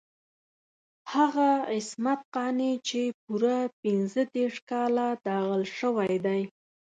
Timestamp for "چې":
2.87-3.01